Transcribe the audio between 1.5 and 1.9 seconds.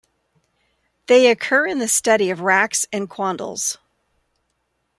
in the